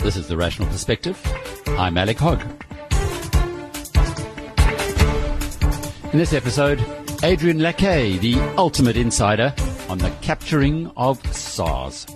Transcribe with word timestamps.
This 0.00 0.16
is 0.16 0.26
The 0.26 0.36
Rational 0.36 0.68
Perspective. 0.68 1.20
I'm 1.78 1.96
Alec 1.96 2.18
Hogg. 2.18 2.40
In 6.12 6.18
this 6.18 6.32
episode, 6.32 6.84
Adrian 7.22 7.58
Lackay, 7.58 8.18
the 8.18 8.34
ultimate 8.56 8.96
insider 8.96 9.54
on 9.88 9.98
the 9.98 10.10
capturing 10.20 10.90
of 10.96 11.24
SARS. 11.32 12.06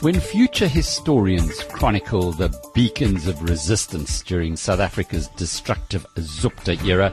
When 0.00 0.20
future 0.20 0.68
historians 0.68 1.64
chronicle 1.64 2.30
the 2.30 2.56
beacons 2.72 3.26
of 3.26 3.42
resistance 3.42 4.22
during 4.22 4.54
South 4.54 4.78
Africa's 4.78 5.26
destructive 5.26 6.06
Zupta 6.14 6.80
era, 6.84 7.12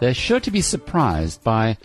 they're 0.00 0.12
sure 0.12 0.40
to 0.40 0.50
be 0.50 0.60
surprised 0.60 1.44
by 1.44 1.78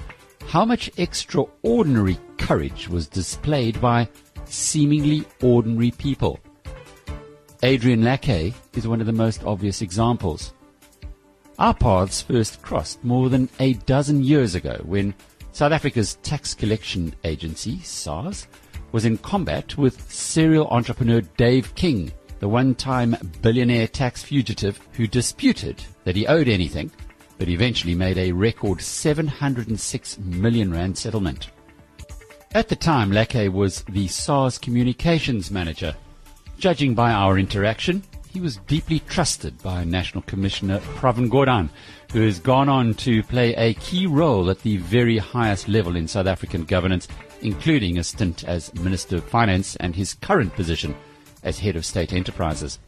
how 0.47 0.65
much 0.65 0.89
extraordinary 0.97 2.17
courage 2.39 2.89
was 2.89 3.07
displayed 3.07 3.79
by 3.79 4.09
seemingly 4.45 5.25
ordinary 5.43 5.91
people. 5.91 6.39
Adrian 7.61 8.01
Lackay 8.01 8.51
is 8.73 8.87
one 8.87 9.01
of 9.01 9.05
the 9.05 9.13
most 9.13 9.43
obvious 9.43 9.83
examples. 9.83 10.53
Our 11.59 11.75
paths 11.75 12.23
first 12.23 12.63
crossed 12.63 13.03
more 13.03 13.29
than 13.29 13.47
a 13.59 13.73
dozen 13.73 14.23
years 14.23 14.55
ago 14.55 14.81
when 14.85 15.13
South 15.51 15.71
Africa's 15.71 16.15
tax 16.23 16.55
collection 16.55 17.13
agency, 17.23 17.79
SARS, 17.81 18.47
was 18.95 19.03
in 19.03 19.17
combat 19.17 19.77
with 19.77 20.09
serial 20.09 20.69
entrepreneur 20.69 21.19
Dave 21.35 21.75
King, 21.75 22.09
the 22.39 22.47
one-time 22.47 23.13
billionaire 23.41 23.89
tax 23.89 24.23
fugitive 24.23 24.79
who 24.93 25.05
disputed 25.05 25.83
that 26.05 26.15
he 26.15 26.25
owed 26.27 26.47
anything, 26.47 26.89
but 27.37 27.49
eventually 27.49 27.93
made 27.93 28.17
a 28.17 28.31
record 28.31 28.79
706 28.79 30.17
million 30.19 30.71
rand 30.71 30.97
settlement. 30.97 31.49
At 32.53 32.69
the 32.69 32.77
time, 32.77 33.11
Lackay 33.11 33.51
was 33.51 33.83
the 33.89 34.07
SARS 34.07 34.57
communications 34.57 35.51
manager. 35.51 35.93
Judging 36.57 36.95
by 36.95 37.11
our 37.11 37.37
interaction, 37.37 38.01
he 38.31 38.39
was 38.39 38.57
deeply 38.65 38.99
trusted 38.99 39.61
by 39.61 39.83
National 39.83 40.21
Commissioner 40.21 40.79
Pravin 40.79 41.29
Gordhan, 41.29 41.67
who 42.13 42.21
has 42.21 42.39
gone 42.39 42.69
on 42.69 42.93
to 42.93 43.23
play 43.23 43.53
a 43.55 43.73
key 43.73 44.07
role 44.07 44.49
at 44.49 44.59
the 44.61 44.77
very 44.77 45.17
highest 45.17 45.67
level 45.67 45.97
in 45.97 46.07
South 46.07 46.27
African 46.27 46.63
governance 46.63 47.09
including 47.41 47.97
a 47.97 48.03
stint 48.03 48.43
as 48.43 48.73
Minister 48.75 49.17
of 49.17 49.23
Finance 49.23 49.75
and 49.77 49.95
his 49.95 50.13
current 50.15 50.53
position 50.53 50.95
as 51.43 51.59
Head 51.59 51.75
of 51.75 51.85
State 51.85 52.13
Enterprises. 52.13 52.79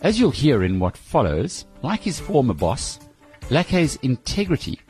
As 0.00 0.18
you'll 0.18 0.30
hear 0.30 0.62
in 0.62 0.78
what 0.78 0.96
follows, 0.96 1.64
like 1.82 2.00
his 2.00 2.20
former 2.20 2.54
boss, 2.54 3.00
Lackay's 3.50 3.96
integrity 3.96 4.80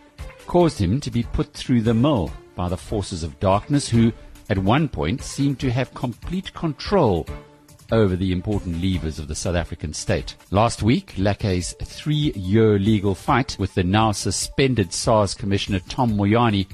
caused 0.46 0.78
him 0.78 1.00
to 1.00 1.10
be 1.10 1.22
put 1.22 1.52
through 1.52 1.82
the 1.82 1.94
mill 1.94 2.32
by 2.54 2.68
the 2.68 2.76
forces 2.76 3.22
of 3.22 3.38
darkness 3.40 3.88
who, 3.88 4.12
at 4.50 4.58
one 4.58 4.88
point, 4.88 5.22
seemed 5.22 5.60
to 5.60 5.70
have 5.70 5.94
complete 5.94 6.52
control 6.54 7.26
over 7.90 8.16
the 8.16 8.32
important 8.32 8.82
levers 8.82 9.18
of 9.18 9.28
the 9.28 9.34
South 9.34 9.54
African 9.54 9.94
state. 9.94 10.34
Last 10.50 10.82
week, 10.82 11.14
Lackay's 11.16 11.74
three-year 11.82 12.78
legal 12.78 13.14
fight 13.14 13.56
with 13.58 13.74
the 13.74 13.84
now 13.84 14.12
suspended 14.12 14.92
SARS 14.92 15.34
Commissioner 15.34 15.80
Tom 15.88 16.12
Moyane 16.12 16.66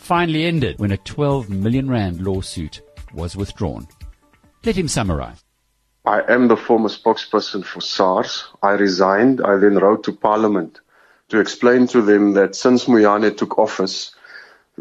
finally 0.00 0.44
ended 0.44 0.78
when 0.78 0.90
a 0.90 0.96
12 0.96 1.50
million 1.50 1.88
rand 1.88 2.20
lawsuit 2.22 2.80
was 3.14 3.36
withdrawn. 3.36 3.86
Let 4.64 4.76
him 4.76 4.88
summarize. 4.88 5.44
I 6.04 6.22
am 6.32 6.48
the 6.48 6.56
former 6.56 6.88
spokesperson 6.88 7.64
for 7.64 7.80
SARS. 7.80 8.48
I 8.62 8.70
resigned. 8.72 9.40
I 9.42 9.56
then 9.56 9.76
wrote 9.76 10.02
to 10.04 10.12
Parliament 10.12 10.80
to 11.28 11.38
explain 11.38 11.86
to 11.88 12.02
them 12.02 12.32
that 12.32 12.56
since 12.56 12.86
Moyane 12.86 13.36
took 13.36 13.58
office, 13.58 14.14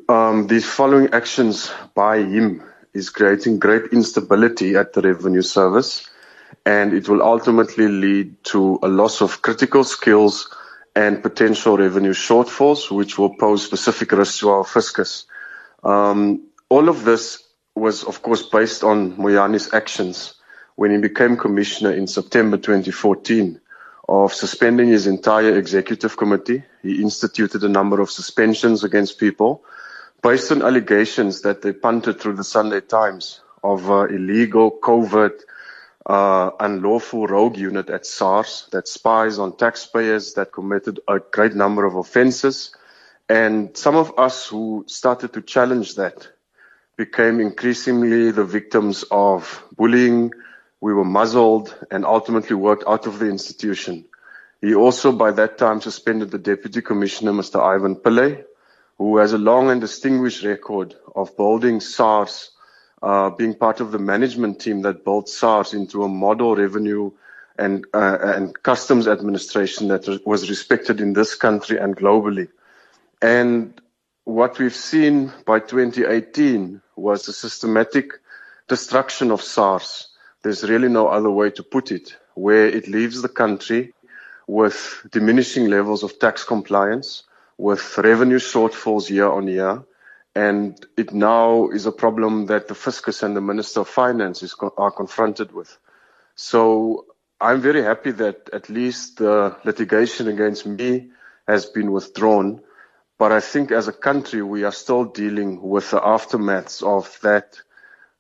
um, 0.08 0.48
these 0.48 0.66
following 0.66 1.10
actions 1.14 1.70
by 1.94 2.20
him 2.20 2.64
is 2.94 3.10
creating 3.10 3.60
great 3.60 3.92
instability 3.92 4.76
at 4.76 4.94
the 4.94 5.02
Revenue 5.02 5.42
Service, 5.42 6.10
and 6.66 6.94
it 6.94 7.08
will 7.10 7.22
ultimately 7.22 7.88
lead 7.88 8.44
to 8.46 8.80
a 8.82 8.88
loss 8.88 9.22
of 9.22 9.42
critical 9.42 9.84
skills 9.84 10.50
and 11.00 11.24
potential 11.24 11.78
revenue 11.78 12.12
shortfalls, 12.12 12.92
which 12.92 13.18
will 13.18 13.34
pose 13.38 13.64
specific 13.64 14.12
risks 14.12 14.40
to 14.40 14.50
our 14.50 14.66
fiscus. 14.66 15.26
Um, 15.82 16.50
all 16.68 16.90
of 16.90 17.06
this 17.06 17.42
was, 17.74 18.04
of 18.04 18.22
course, 18.22 18.44
based 18.44 18.84
on 18.84 19.16
Moyane's 19.16 19.74
actions 19.74 20.34
when 20.76 20.92
he 20.92 20.98
became 20.98 21.38
commissioner 21.38 21.94
in 21.94 22.06
September 22.06 22.58
2014 22.58 23.62
of 24.10 24.34
suspending 24.34 24.90
his 24.90 25.08
entire 25.08 25.58
executive 25.58 26.18
committee. 26.18 26.64
He 26.82 27.02
instituted 27.02 27.64
a 27.64 27.70
number 27.70 28.02
of 28.02 28.12
suspensions 28.12 28.84
against 28.84 29.20
people 29.20 29.64
based 30.22 30.52
on 30.52 30.62
allegations 30.62 31.44
that 31.44 31.62
they 31.62 31.72
punted 31.72 32.20
through 32.20 32.36
the 32.36 32.44
Sunday 32.44 32.81
Times 32.81 33.40
of 33.64 33.90
uh, 33.90 34.08
illegal, 34.08 34.70
covert, 34.70 35.46
uh, 36.09 36.50
unlawful 36.59 37.28
rogue 37.28 37.56
unit 37.56 37.90
at 37.92 38.03
SARS 38.03 38.68
that 38.72 38.88
spies 38.88 39.38
on 39.38 39.56
taxpayers 39.56 40.34
that 40.34 40.52
committed 40.52 41.00
a 41.08 41.20
great 41.20 41.53
number 41.53 41.86
of 41.86 41.96
offenses. 41.96 42.75
And 43.30 43.78
some 43.78 43.96
of 43.96 44.18
us 44.18 44.48
who 44.48 44.86
started 44.88 45.34
to 45.34 45.44
challenge 45.44 45.96
that 45.96 46.28
became 46.98 47.40
increasingly 47.40 48.31
the 48.31 48.44
victims 48.44 49.06
of 49.12 49.64
bullying. 49.78 50.31
We 50.81 50.96
were 50.96 51.06
muzzled 51.06 51.75
and 51.92 52.03
ultimately 52.03 52.56
worked 52.56 52.86
out 52.88 53.06
of 53.06 53.19
the 53.19 53.28
institution. 53.28 54.06
He 54.62 54.74
also, 54.74 55.12
by 55.12 55.31
that 55.31 55.59
time, 55.59 55.80
suspended 55.80 56.31
the 56.31 56.40
Deputy 56.40 56.81
Commissioner, 56.81 57.34
Mr. 57.34 57.62
Ivan 57.62 57.96
Pillay, 57.96 58.44
who 58.98 59.18
has 59.18 59.34
a 59.34 59.38
long 59.38 59.69
and 59.69 59.80
distinguished 59.80 60.44
record 60.44 60.96
of 61.16 61.38
building 61.38 61.80
SARS 61.80 62.50
being 63.38 63.56
part 63.56 63.80
of 63.80 63.92
the 63.92 64.00
management 64.00 64.60
team 64.60 64.82
that 64.82 65.06
built 65.06 65.30
SARS 65.30 65.74
into 65.74 66.04
a 66.04 66.10
model 66.10 66.56
revenue 66.56 67.12
and, 67.58 67.86
uh, 67.94 68.18
and 68.22 68.62
customs 68.64 69.08
administration 69.08 69.90
that 69.90 70.22
was 70.26 70.50
respected 70.50 71.02
in 71.02 71.14
this 71.14 71.36
country 71.36 71.78
and 71.78 71.96
globally. 71.96 72.48
And 73.22 73.80
what 74.24 74.60
we've 74.60 74.76
seen 74.76 75.32
by 75.46 75.60
2018 75.60 76.82
was 76.96 77.28
a 77.28 77.34
systematic 77.34 78.14
destruction 78.68 79.31
of 79.31 79.42
SARS. 79.42 80.08
There's 80.44 80.64
really 80.64 80.88
no 80.88 81.08
other 81.08 81.30
way 81.30 81.50
to 81.52 81.64
put 81.64 81.92
it, 81.92 82.16
where 82.36 82.68
it 82.68 82.88
leaves 82.88 83.22
the 83.22 83.30
country 83.30 83.94
with 84.48 85.06
diminishing 85.12 85.68
levels 85.68 86.04
of 86.04 86.18
tax 86.20 86.44
compliance, 86.44 87.24
with 87.58 87.98
revenue 87.98 88.40
shortfalls 88.40 89.10
year 89.10 89.30
on 89.30 89.48
year, 89.48 89.84
and 90.40 90.86
it 90.96 91.12
now 91.14 91.68
is 91.70 91.86
a 91.86 91.92
problem 91.92 92.46
that 92.46 92.70
the 92.70 92.76
fiscus 92.76 93.24
and 93.24 93.36
the 93.36 93.42
minister 93.42 93.82
of 93.82 93.90
finance 93.90 94.42
is, 94.42 94.56
are 94.78 94.92
confronted 94.92 95.52
with. 95.52 95.78
So 96.36 97.08
I'm 97.42 97.60
very 97.60 97.84
happy 97.84 98.12
that 98.12 98.50
at 98.54 98.70
least 98.70 99.18
the 99.18 99.58
litigation 99.66 100.30
against 100.30 100.66
me 100.66 101.10
has 101.46 101.66
been 101.66 101.92
withdrawn. 101.92 102.62
But 103.18 103.34
I 103.34 103.42
think 103.42 103.74
as 103.74 103.90
a 103.90 104.00
country, 104.08 104.42
we 104.42 104.64
are 104.64 104.72
still 104.72 105.04
dealing 105.04 105.62
with 105.62 105.92
the 105.92 106.00
aftermaths 106.00 106.82
of 106.82 107.20
that 107.22 107.58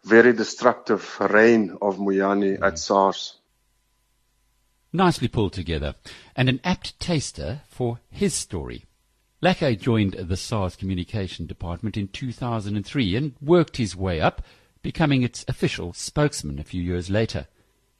very 0.03 0.33
destructive 0.33 1.03
reign 1.21 1.77
of 1.81 1.99
Moyane 1.99 2.57
mm. 2.57 2.67
at 2.67 2.79
SARS. 2.79 3.37
Nicely 4.91 5.29
pulled 5.29 5.53
together, 5.53 5.95
and 6.35 6.49
an 6.49 6.59
apt 6.65 6.99
taster 6.99 7.61
for 7.69 7.99
his 8.09 8.33
story. 8.33 8.88
Lackay 9.41 9.79
joined 9.79 10.13
the 10.13 10.35
SARS 10.35 10.75
communication 10.75 11.45
department 11.45 11.95
in 11.95 12.09
2003 12.09 13.15
and 13.15 13.35
worked 13.41 13.77
his 13.77 13.95
way 13.95 14.19
up, 14.19 14.41
becoming 14.81 15.23
its 15.23 15.45
official 15.47 15.93
spokesman 15.93 16.59
a 16.59 16.63
few 16.63 16.81
years 16.81 17.09
later. 17.09 17.47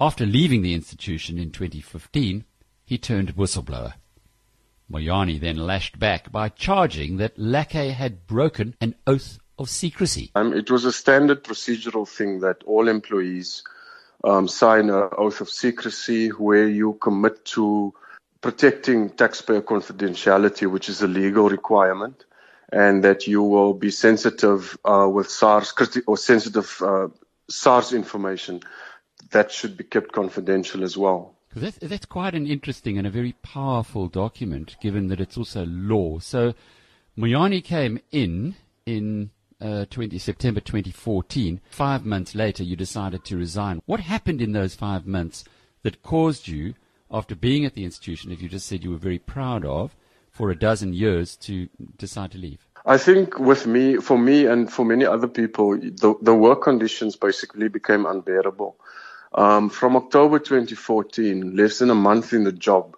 After 0.02 0.26
leaving 0.26 0.64
the 0.64 0.74
institution 0.74 1.38
in 1.38 1.52
2015, 1.52 2.44
he 2.86 2.98
turned 2.98 3.38
whistleblower. 3.38 3.94
Moyane 4.92 5.40
then 5.40 5.56
lashed 5.56 5.98
back 5.98 6.30
by 6.30 6.50
charging 6.50 7.18
that 7.18 7.38
Lackay 7.38 7.92
had 7.92 8.28
broken 8.28 8.76
an 8.82 8.96
oath 9.08 9.40
of 9.58 9.70
secrecy. 9.70 10.32
Um, 10.36 10.52
it 10.52 10.70
was 10.70 10.84
a 10.84 10.92
standard 10.92 11.46
procedural 11.46 12.08
thing 12.08 12.42
that 12.42 12.64
all 12.66 12.90
employees 12.90 13.64
um, 14.26 14.50
sign 14.50 14.90
an 14.90 15.10
oath 15.18 15.40
of 15.40 15.50
secrecy 15.50 16.30
where 16.30 16.68
you 16.68 16.98
commit 17.02 17.46
to 17.46 17.94
protecting 18.42 19.10
taxpayer 19.10 19.62
confidentiality, 19.62 20.70
which 20.70 20.90
is 20.90 21.02
a 21.02 21.08
legal 21.08 21.50
requirement, 21.50 22.26
and 22.72 23.04
that 23.04 23.28
you 23.28 23.44
will 23.44 23.74
be 23.74 23.92
sensitive 23.92 24.78
uh, 24.86 25.08
with 25.12 25.30
SARS 25.30 25.74
or 26.08 26.18
sensitive 26.18 26.82
uh, 26.82 27.08
SARS 27.50 27.94
information 27.94 28.62
that 29.32 29.52
should 29.52 29.78
be 29.78 29.84
kept 29.84 30.12
confidential 30.12 30.84
as 30.84 30.98
well. 30.98 31.36
That's, 31.56 31.78
that's 31.78 32.06
quite 32.06 32.36
an 32.36 32.46
interesting 32.48 32.98
and 32.98 33.08
a 33.08 33.12
very 33.12 33.34
powerful 33.42 34.08
document, 34.08 34.78
given 34.82 35.08
that 35.08 35.20
it's 35.20 35.38
also 35.38 35.66
law. 35.66 36.20
So, 36.20 36.54
Moyane 37.18 37.64
came 37.64 38.00
in 38.12 38.56
in 38.86 39.32
uh, 39.60 39.86
20, 39.90 40.18
September 40.20 40.60
2014. 40.60 41.60
Five 41.70 42.06
months 42.06 42.36
later, 42.36 42.64
you 42.64 42.76
decided 42.76 43.26
to 43.26 43.38
resign. 43.38 43.82
What 43.86 44.00
happened 44.00 44.42
in 44.42 44.52
those 44.52 44.76
five 44.76 45.06
months 45.06 45.44
that 45.84 46.04
caused 46.04 46.48
you, 46.48 46.76
after 47.12 47.36
being 47.36 47.66
at 47.66 47.74
the 47.74 47.84
institution, 47.84 48.32
if 48.32 48.42
you 48.42 48.50
just 48.50 48.68
said 48.68 48.84
you 48.84 48.92
were 48.92 48.98
very 48.98 49.20
proud 49.20 49.66
of, 49.66 49.96
for 50.32 50.50
a 50.50 50.56
dozen 50.56 50.94
years 50.94 51.36
to 51.36 51.68
decide 51.98 52.32
to 52.32 52.38
leave? 52.38 52.66
I 52.86 52.98
think 52.98 53.40
with 53.40 53.68
me, 53.68 53.98
for 53.98 54.18
me 54.18 54.46
and 54.46 54.72
for 54.72 54.86
many 54.86 55.06
other 55.06 55.28
people, 55.28 55.78
the, 55.78 56.16
the 56.22 56.34
work 56.34 56.64
conditions 56.64 57.16
basically 57.16 57.68
became 57.68 58.06
unbearable. 58.06 58.78
Um, 59.34 59.70
from 59.70 59.96
October 59.96 60.40
2014, 60.40 61.56
less 61.56 61.80
than 61.80 61.90
a 61.90 61.96
month 61.96 62.34
in 62.34 62.46
the 62.46 62.52
job, 62.52 62.96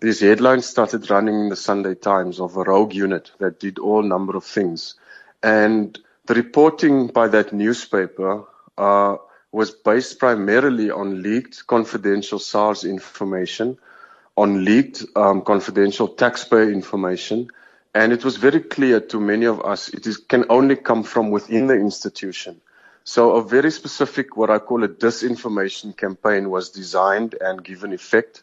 these 0.00 0.20
headlines 0.20 0.66
started 0.66 1.10
running 1.10 1.34
in 1.34 1.48
the 1.48 1.56
Sunday 1.56 1.94
Times 1.94 2.40
of 2.40 2.56
a 2.56 2.62
rogue 2.62 2.94
unit 2.94 3.30
that 3.38 3.60
did 3.60 3.78
all 3.78 4.02
number 4.02 4.36
of 4.36 4.44
things. 4.44 4.94
And 5.42 5.98
the 6.26 6.34
reporting 6.34 7.08
by 7.08 7.28
that 7.28 7.52
newspaper 7.52 8.44
uh, 8.78 9.16
was 9.54 9.70
based 9.70 10.18
primarily 10.18 10.90
on 10.90 11.22
leaked 11.22 11.64
confidential 11.68 12.40
SARS 12.40 12.82
information, 12.84 13.78
on 14.36 14.64
leaked 14.64 15.04
um, 15.14 15.42
confidential 15.42 16.08
taxpayer 16.08 16.72
information, 16.72 17.46
and 17.94 18.12
it 18.12 18.24
was 18.24 18.36
very 18.36 18.58
clear 18.58 18.98
to 18.98 19.20
many 19.20 19.46
of 19.46 19.60
us 19.64 19.90
it 19.90 20.08
is, 20.08 20.16
can 20.16 20.44
only 20.50 20.74
come 20.74 21.04
from 21.04 21.30
within 21.30 21.68
the 21.68 21.74
institution. 21.74 22.60
So 23.04 23.36
a 23.36 23.44
very 23.44 23.70
specific, 23.70 24.36
what 24.36 24.50
I 24.50 24.58
call 24.58 24.82
a 24.82 24.88
disinformation 24.88 25.96
campaign 25.96 26.50
was 26.50 26.70
designed 26.70 27.36
and 27.40 27.62
given 27.62 27.92
effect 27.92 28.42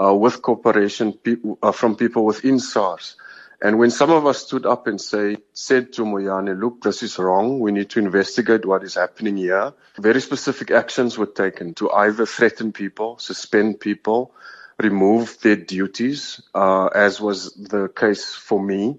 uh, 0.00 0.14
with 0.14 0.42
cooperation 0.42 1.12
pe- 1.14 1.42
uh, 1.60 1.72
from 1.72 1.96
people 1.96 2.24
within 2.24 2.60
SARS. 2.60 3.16
And 3.64 3.78
when 3.78 3.92
some 3.92 4.10
of 4.10 4.26
us 4.26 4.38
stood 4.38 4.66
up 4.66 4.88
and 4.88 5.00
say, 5.00 5.36
said 5.52 5.92
to 5.92 6.02
Moyane, 6.02 6.60
look, 6.60 6.82
this 6.82 7.04
is 7.04 7.16
wrong. 7.16 7.60
We 7.60 7.70
need 7.70 7.90
to 7.90 8.00
investigate 8.00 8.66
what 8.66 8.82
is 8.82 8.96
happening 8.96 9.36
here. 9.36 9.72
Very 9.96 10.20
specific 10.20 10.72
actions 10.72 11.16
were 11.16 11.26
taken 11.26 11.72
to 11.74 11.88
either 11.92 12.26
threaten 12.26 12.72
people, 12.72 13.18
suspend 13.18 13.78
people, 13.78 14.34
remove 14.80 15.38
their 15.42 15.54
duties, 15.54 16.42
uh, 16.56 16.86
as 16.86 17.20
was 17.20 17.54
the 17.54 17.88
case 17.88 18.34
for 18.34 18.60
me, 18.60 18.98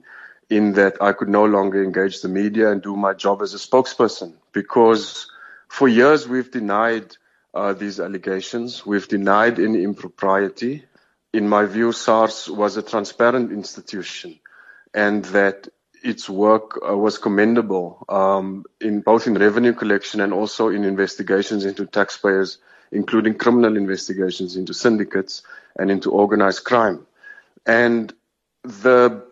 in 0.50 0.72
that 0.74 1.02
I 1.02 1.12
could 1.12 1.28
no 1.28 1.44
longer 1.44 1.84
engage 1.84 2.22
the 2.22 2.30
media 2.30 2.72
and 2.72 2.82
do 2.82 2.96
my 2.96 3.14
job 3.14 3.42
as 3.42 3.54
a 3.54 3.58
spokesperson. 3.58 4.36
Because 4.54 5.30
for 5.68 5.90
years 5.90 6.26
we've 6.26 6.52
denied 6.52 7.18
uh, 7.54 7.74
these 7.74 8.00
allegations. 8.00 8.86
We've 8.86 9.10
denied 9.10 9.60
any 9.60 9.84
impropriety. 9.84 10.86
In 11.34 11.50
my 11.50 11.66
view, 11.66 11.92
SARS 11.92 12.50
was 12.50 12.78
a 12.78 12.82
transparent 12.82 13.52
institution 13.52 14.40
and 14.94 15.26
that 15.26 15.68
its 16.04 16.30
work 16.30 16.80
uh, 16.88 16.98
was 16.98 17.18
commendable 17.18 18.06
um, 18.10 18.66
in 18.82 19.02
both 19.02 19.26
in 19.26 19.36
revenue 19.36 19.74
collection 19.74 20.20
and 20.20 20.34
also 20.34 20.68
in 20.68 20.84
investigations 20.84 21.66
into 21.66 21.86
taxpayers, 21.86 22.58
including 22.92 23.36
criminal 23.36 23.78
investigations 23.78 24.58
into 24.58 24.74
syndicates 24.74 25.42
and 25.80 25.90
into 25.90 26.12
organized 26.12 26.66
crime. 26.66 27.06
And 27.66 28.14
the 28.64 29.24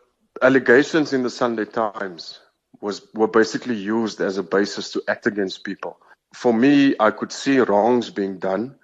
allegations 0.41 1.13
in 1.13 1.23
the 1.23 1.29
Sunday 1.29 1.65
Times 1.65 2.39
was 2.79 3.01
were 3.13 3.27
basically 3.27 3.75
used 3.75 4.21
as 4.21 4.37
a 4.37 4.43
basis 4.43 4.91
to 4.91 5.03
act 5.07 5.27
against 5.27 5.63
people. 5.63 5.97
For 6.33 6.53
me, 6.53 6.95
I 6.99 7.11
could 7.11 7.31
see 7.31 7.59
wrongs 7.59 8.09
being 8.09 8.39
done 8.39 8.75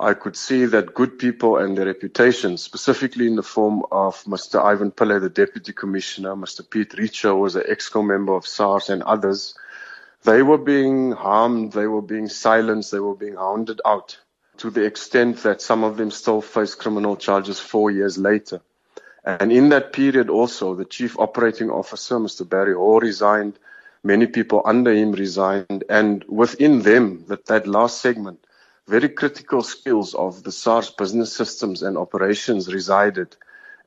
I 0.00 0.14
could 0.14 0.34
see 0.34 0.64
that 0.64 0.94
good 0.94 1.18
people 1.18 1.58
and 1.58 1.76
their 1.76 1.84
reputation, 1.84 2.56
specifically 2.56 3.26
in 3.26 3.36
the 3.36 3.42
form 3.42 3.82
of 3.92 4.24
Mr. 4.24 4.58
Ivan 4.58 4.92
Pillay, 4.92 5.20
the 5.20 5.28
Deputy 5.28 5.74
Commissioner, 5.74 6.34
Mr. 6.34 6.68
Pete 6.68 6.94
Richer 6.94 7.34
was 7.34 7.54
an 7.54 7.64
EXCO 7.68 8.06
member 8.06 8.32
of 8.32 8.46
SARS 8.46 8.88
and 8.88 9.02
others, 9.02 9.54
they 10.24 10.42
were 10.42 10.56
being 10.58 11.12
harmed, 11.12 11.72
they 11.72 11.86
were 11.86 12.00
being 12.00 12.28
silenced, 12.28 12.92
they 12.92 12.98
were 12.98 13.14
being 13.14 13.36
hounded 13.36 13.82
out 13.84 14.18
to 14.56 14.70
the 14.70 14.84
extent 14.84 15.42
that 15.42 15.60
some 15.60 15.84
of 15.84 15.98
them 15.98 16.10
still 16.10 16.40
face 16.40 16.74
criminal 16.74 17.16
charges 17.16 17.60
four 17.60 17.90
years 17.90 18.16
later. 18.16 18.62
And 19.24 19.52
in 19.52 19.68
that 19.68 19.92
period 19.92 20.30
also, 20.30 20.74
the 20.74 20.84
chief 20.86 21.18
operating 21.18 21.70
officer, 21.70 22.16
Mr. 22.16 22.48
Barry 22.48 22.74
Hall, 22.74 23.00
resigned. 23.00 23.58
Many 24.02 24.26
people 24.26 24.62
under 24.64 24.92
him 24.92 25.12
resigned. 25.12 25.84
And 25.90 26.24
within 26.24 26.80
them, 26.80 27.24
that, 27.28 27.46
that 27.46 27.66
last 27.66 28.00
segment, 28.00 28.46
very 28.90 29.08
critical 29.08 29.62
skills 29.62 30.14
of 30.14 30.42
the 30.42 30.50
SARS 30.50 30.90
business 30.90 31.32
systems 31.32 31.84
and 31.84 31.96
operations 31.96 32.74
resided. 32.74 33.36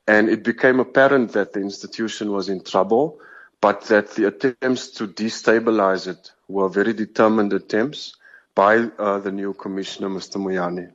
And 0.08 0.30
it 0.30 0.42
became 0.42 0.80
apparent 0.80 1.32
that 1.32 1.52
the 1.52 1.60
institution 1.60 2.32
was 2.32 2.48
in 2.48 2.64
trouble, 2.64 3.20
but 3.60 3.82
that 3.82 4.12
the 4.12 4.28
attempts 4.28 4.88
to 4.96 5.06
destabilize 5.06 6.06
it 6.06 6.32
were 6.48 6.70
very 6.70 6.94
determined 6.94 7.52
attempts 7.52 8.16
by 8.54 8.76
uh, 8.98 9.18
the 9.18 9.30
new 9.30 9.52
commissioner, 9.52 10.08
Mr. 10.08 10.36
Moyane. 10.36 10.92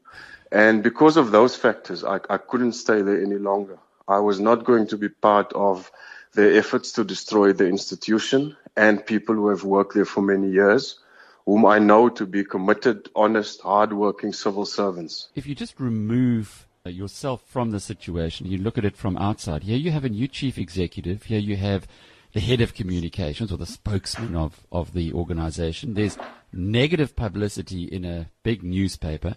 And 0.52 0.82
because 0.82 1.16
of 1.16 1.30
those 1.30 1.56
factors, 1.56 2.04
I, 2.04 2.20
I 2.32 2.38
couldn't 2.38 2.74
stay 2.74 3.04
there 3.04 3.22
any 3.22 3.38
longer. 3.38 3.78
I 4.08 4.20
was 4.20 4.40
not 4.40 4.66
going 4.66 4.88
to 4.88 4.98
be 4.98 5.10
part 5.10 5.54
of 5.54 5.92
their 6.34 6.58
efforts 6.58 6.94
to 6.94 7.04
destroy 7.04 7.54
the 7.54 7.68
institution 7.68 8.58
and 8.76 9.06
people 9.06 9.36
who 9.36 9.50
have 9.50 9.64
worked 9.64 9.94
there 9.94 10.06
for 10.14 10.22
many 10.22 10.50
years 10.50 11.00
whom 11.50 11.66
I 11.66 11.80
know 11.80 12.10
to 12.10 12.28
be 12.28 12.44
committed, 12.44 13.10
honest, 13.16 13.62
hardworking 13.62 14.34
civil 14.34 14.68
servants. 14.68 15.30
If 15.34 15.48
you 15.48 15.56
just 15.56 15.80
remove 15.80 16.68
uh, 16.86 16.92
yourself 16.92 17.42
from 17.48 17.72
the 17.72 17.80
situation, 17.80 18.46
you 18.46 18.60
look 18.60 18.78
at 18.78 18.86
it 18.86 18.96
from 18.96 19.18
outside. 19.18 19.63
Here 19.63 19.75
you 19.75 19.90
have 19.90 20.06
a 20.06 20.10
new 20.10 20.28
chief 20.28 20.60
executive. 20.60 21.24
Here 21.24 21.40
you 21.40 21.57
have 21.57 21.88
the 22.34 22.40
head 22.40 22.62
of 22.62 22.75
communications 22.75 23.51
or 23.51 23.57
the 23.57 23.66
spokesman 23.66 24.36
of, 24.36 24.68
of 24.72 24.94
the 24.94 25.12
organization. 25.12 25.96
There's 25.96 26.19
negative 26.54 27.16
publicity 27.16 27.86
in 27.86 28.06
a 28.06 28.30
big 28.44 28.62
newspaper. 28.62 29.36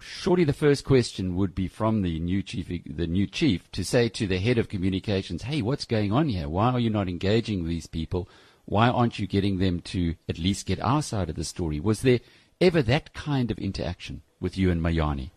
Surely 0.00 0.42
the 0.42 0.52
first 0.52 0.84
question 0.84 1.36
would 1.36 1.54
be 1.54 1.68
from 1.68 2.02
the 2.02 2.18
new 2.18 2.42
chief, 2.42 2.66
the 2.84 3.06
new 3.06 3.28
chief 3.28 3.70
to 3.70 3.84
say 3.84 4.08
to 4.08 4.26
the 4.26 4.40
head 4.40 4.58
of 4.58 4.68
communications, 4.68 5.42
"Hey, 5.42 5.62
what's 5.62 5.84
going 5.84 6.10
on 6.10 6.28
here? 6.28 6.48
Why 6.48 6.72
are 6.72 6.80
you 6.80 6.90
not 6.90 7.08
engaging 7.08 7.68
these 7.68 7.86
people? 7.86 8.28
Why 8.70 8.88
aren't 8.88 9.18
you 9.18 9.26
getting 9.26 9.58
them 9.58 9.80
to 9.80 10.14
at 10.28 10.38
least 10.38 10.64
get 10.64 10.78
our 10.78 11.02
side 11.02 11.28
of 11.28 11.34
the 11.34 11.42
story? 11.42 11.80
Was 11.80 12.02
there 12.02 12.20
ever 12.60 12.82
that 12.82 13.12
kind 13.12 13.50
of 13.50 13.58
interaction 13.58 14.22
with 14.38 14.56
you 14.56 14.70
and 14.70 14.80
Moyane? 14.80 15.32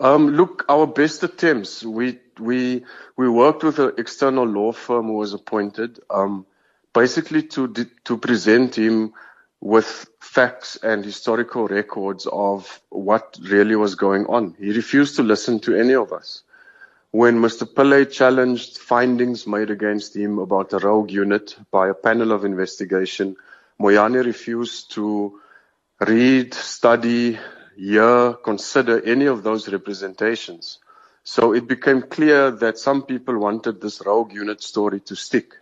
Um, 0.00 0.30
look, 0.30 0.64
our 0.70 0.86
best 0.86 1.22
attempts. 1.22 1.84
We 1.84 2.20
we 2.40 2.84
we 3.18 3.28
worked 3.28 3.64
with 3.64 3.78
an 3.80 3.92
external 3.98 4.46
law 4.46 4.72
firm 4.72 5.08
who 5.08 5.18
was 5.18 5.34
appointed, 5.34 6.00
um, 6.08 6.46
basically 6.94 7.42
to 7.48 7.68
to 8.04 8.16
present 8.16 8.78
him 8.78 9.12
with 9.60 10.06
facts 10.20 10.76
and 10.76 11.04
historical 11.04 11.68
records 11.68 12.26
of 12.32 12.80
what 12.88 13.38
really 13.42 13.76
was 13.76 13.94
going 13.94 14.24
on. 14.28 14.56
He 14.58 14.72
refused 14.72 15.16
to 15.16 15.22
listen 15.22 15.60
to 15.60 15.78
any 15.78 15.94
of 15.94 16.14
us 16.14 16.44
when 17.14 17.38
Mr. 17.38 17.64
Pillay 17.64 18.10
challenged 18.10 18.78
findings 18.78 19.46
made 19.46 19.70
against 19.70 20.16
him 20.16 20.40
about 20.40 20.72
a 20.72 20.80
rogue 20.80 21.12
unit 21.12 21.56
by 21.70 21.88
a 21.88 21.94
panel 21.94 22.32
of 22.32 22.44
investigation, 22.44 23.36
Moyane 23.80 24.24
refused 24.24 24.90
to 24.90 25.40
read, 26.00 26.52
study, 26.52 27.38
hear, 27.76 28.32
consider 28.42 29.00
any 29.04 29.26
of 29.26 29.44
those 29.44 29.68
representations. 29.68 30.80
So 31.22 31.54
it 31.54 31.68
became 31.68 32.02
clear 32.02 32.50
that 32.50 32.78
some 32.78 33.02
people 33.04 33.38
wanted 33.38 33.80
this 33.80 34.02
rogue 34.04 34.32
unit 34.32 34.60
story 34.60 34.98
to 35.02 35.14
stick. 35.14 35.54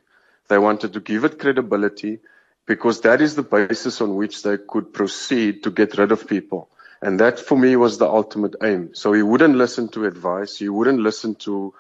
They 0.49 0.57
wanted 0.57 0.95
to 0.95 1.01
give 1.01 1.25
it 1.25 1.39
credibility 1.39 2.21
because 2.65 3.03
that 3.03 3.21
is 3.21 3.35
the 3.37 3.43
basis 3.43 4.01
on 4.01 4.17
which 4.17 4.43
they 4.43 4.57
could 4.57 4.95
proceed 4.95 5.65
to 5.65 5.71
get 5.71 5.99
rid 5.99 6.13
of 6.13 6.27
people. 6.27 6.71
And 7.03 7.19
that 7.19 7.41
for 7.41 7.59
me 7.59 7.75
was 7.75 7.99
the 7.99 8.07
ultimate 8.07 8.55
aim. 8.63 8.95
So 8.95 9.13
he 9.13 9.23
wouldn't 9.23 9.57
listen 9.57 9.89
to 9.89 10.07
advice. 10.07 10.57
He 10.57 10.69
wouldn't 10.69 11.01
listen 11.01 11.35
to 11.47 11.75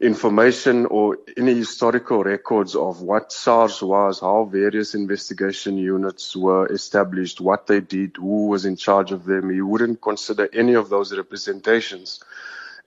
information 0.00 0.86
or 0.86 1.18
any 1.36 1.54
historical 1.54 2.24
records 2.24 2.74
of 2.74 3.02
what 3.02 3.32
SARS 3.32 3.82
was, 3.82 4.20
how 4.20 4.44
various 4.44 4.94
investigation 4.94 5.76
units 5.76 6.34
were 6.34 6.66
established, 6.72 7.40
what 7.40 7.66
they 7.66 7.80
did, 7.80 8.16
who 8.16 8.46
was 8.46 8.64
in 8.64 8.76
charge 8.76 9.12
of 9.12 9.24
them. 9.24 9.50
He 9.50 9.60
wouldn't 9.60 10.00
consider 10.00 10.48
any 10.54 10.74
of 10.74 10.88
those 10.88 11.14
representations. 11.14 12.22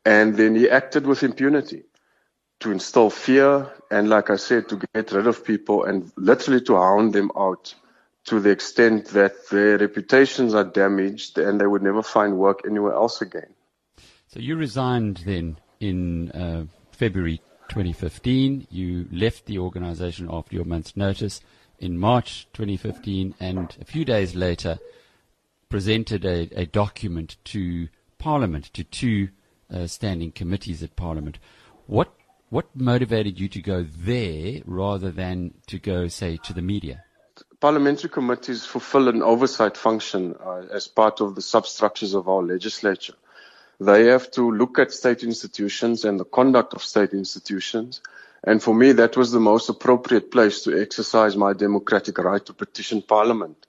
And 0.04 0.36
then 0.38 0.56
he 0.56 0.70
acted 0.70 1.06
with 1.06 1.22
impunity 1.22 1.84
to 2.62 2.72
instill 2.72 3.12
fear 3.12 3.72
and, 3.92 4.10
like 4.10 4.32
I 4.32 4.36
said, 4.38 4.70
to 4.70 4.82
get 4.94 5.12
rid 5.12 5.28
of 5.28 5.46
people 5.46 5.84
and 5.84 6.12
literally 6.16 6.62
to 6.62 6.76
hound 6.76 7.14
them 7.14 7.32
out 7.38 7.76
to 8.30 8.40
the 8.40 8.52
extent 8.52 9.08
that 9.08 9.50
their 9.50 9.78
reputations 9.78 10.54
are 10.54 10.64
damaged 10.64 11.38
and 11.38 11.60
they 11.60 11.66
would 11.66 11.82
never 11.82 12.04
find 12.04 12.38
work 12.38 12.62
anywhere 12.66 12.94
else 12.94 13.22
again. 13.22 13.54
So 14.28 14.40
you 14.40 14.56
resigned 14.56 15.24
then 15.26 15.58
in 15.80 16.32
uh, 16.32 16.66
February 16.92 17.42
2015. 17.70 18.68
You 18.70 19.08
left 19.12 19.46
the 19.46 19.58
organization 19.58 20.30
after 20.32 20.56
your 20.56 20.66
month's 20.66 20.96
notice 20.96 21.42
in 21.80 21.98
March 21.98 22.48
2015, 22.54 23.36
and 23.40 23.76
a 23.82 23.86
few 23.86 24.06
days 24.06 24.36
later 24.36 24.78
presented 25.70 26.26
a, 26.26 26.50
a 26.56 26.66
document 26.66 27.38
to 27.46 27.88
Parliament, 28.18 28.72
to 28.74 28.84
two 28.84 29.30
uh, 29.74 29.88
standing 29.88 30.32
committees 30.32 30.84
at 30.84 30.96
Parliament. 30.96 31.40
What 31.88 32.14
what 32.50 32.76
motivated 32.76 33.40
you 33.40 33.48
to 33.50 33.62
go 33.62 33.84
there 33.84 34.62
rather 34.66 35.12
than 35.12 35.54
to 35.68 35.78
go, 35.78 36.08
say, 36.08 36.38
to 36.44 36.54
the 36.54 36.64
media? 36.64 37.04
Parliamentary 37.60 38.10
committees 38.10 38.66
fulfill 38.66 39.10
an 39.10 39.22
oversight 39.22 39.78
function 39.78 40.36
uh, 40.44 40.64
as 40.72 40.88
part 40.88 41.22
of 41.22 41.36
the 41.36 41.42
substructures 41.42 42.14
of 42.14 42.28
our 42.30 42.42
legislature. 42.42 43.16
They 43.80 44.06
have 44.06 44.30
to 44.32 44.52
look 44.52 44.80
at 44.80 44.92
state 44.92 45.24
institutions 45.24 46.06
and 46.06 46.20
the 46.20 46.26
conduct 46.26 46.74
of 46.74 46.84
state 46.84 47.14
institutions. 47.14 48.02
And 48.44 48.62
for 48.62 48.74
me, 48.74 48.94
that 48.94 49.18
was 49.18 49.32
the 49.32 49.40
most 49.40 49.70
appropriate 49.70 50.32
place 50.32 50.64
to 50.64 50.82
exercise 50.82 51.36
my 51.36 51.54
democratic 51.54 52.18
right 52.18 52.46
to 52.46 52.54
petition 52.54 53.02
parliament. 53.02 53.66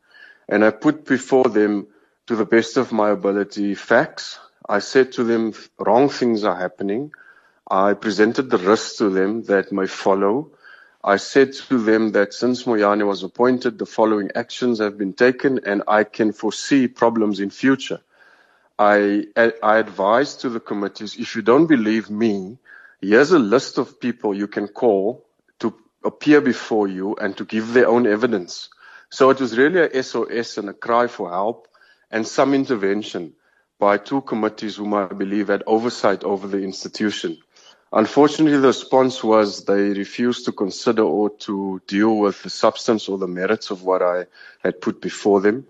And 0.49 0.65
I 0.65 0.71
put 0.71 1.05
before 1.05 1.45
them, 1.45 1.87
to 2.27 2.37
the 2.37 2.45
best 2.45 2.77
of 2.77 2.93
my 2.93 3.11
ability, 3.11 3.75
facts. 3.75 4.39
I 4.69 4.79
said 4.79 5.13
to 5.13 5.25
them, 5.25 5.53
wrong 5.79 6.09
things 6.09 6.45
are 6.45 6.55
happening. 6.55 7.11
I 7.69 7.95
presented 7.95 8.51
the 8.51 8.59
risks 8.59 8.99
to 8.99 9.11
them 9.11 9.43
that 9.45 9.73
may 9.73 9.87
follow. 9.87 10.53
I 11.03 11.17
said 11.17 11.55
to 11.55 11.79
them 11.79 12.13
that 12.13 12.35
since 12.35 12.65
Moyane 12.65 13.07
was 13.07 13.23
appointed, 13.23 13.79
the 13.79 13.87
following 13.87 14.31
actions 14.35 14.81
have 14.81 14.99
been 14.99 15.15
taken 15.15 15.61
and 15.65 15.83
I 15.89 16.05
can 16.05 16.33
foresee 16.33 16.89
problems 16.89 17.41
in 17.41 17.51
future. 17.51 18.01
I, 18.79 19.27
I 19.63 19.79
advised 19.79 20.41
to 20.41 20.51
the 20.51 20.61
committees, 20.61 21.17
if 21.17 21.37
you 21.37 21.43
don't 21.43 21.67
believe 21.67 22.11
me, 22.11 22.59
here's 23.01 23.33
a 23.33 23.39
list 23.39 23.79
of 23.79 24.01
people 24.01 24.35
you 24.35 24.47
can 24.47 24.69
call 24.69 25.27
to 25.61 25.75
appear 26.05 26.41
before 26.41 26.89
you 26.89 27.15
and 27.17 27.37
to 27.39 27.45
give 27.45 27.73
their 27.73 27.89
own 27.89 28.07
evidence. 28.07 28.69
So 29.11 29.31
it 29.31 29.41
was 29.41 29.57
really 29.57 29.81
a 29.81 30.03
SOS 30.03 30.59
and 30.59 30.69
a 30.69 30.75
cry 30.75 31.07
for 31.07 31.31
help 31.31 31.69
and 32.11 32.27
some 32.27 32.55
intervention 32.55 33.35
by 33.79 33.97
two 33.97 34.21
committees 34.21 34.77
whom 34.77 34.95
I 34.95 35.07
believe 35.07 35.49
had 35.49 35.63
oversight 35.67 36.25
over 36.25 36.47
the 36.47 36.63
institution. 36.63 37.39
Unfortunately, 37.93 38.57
the 38.57 38.69
response 38.69 39.25
was 39.25 39.65
they 39.65 39.91
refused 39.91 40.45
to 40.45 40.53
consider 40.53 41.03
or 41.03 41.31
to 41.31 41.83
deal 41.89 42.19
with 42.19 42.41
the 42.45 42.51
substance 42.51 43.09
or 43.09 43.19
the 43.19 43.27
merits 43.27 43.71
of 43.71 43.83
what 43.83 44.01
I 44.01 44.27
had 44.61 44.81
put 44.81 45.01
before 45.01 45.41
them. 45.41 45.67